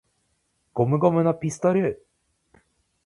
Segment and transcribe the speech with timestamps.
[0.73, 2.03] ゴムゴムのピストル!!!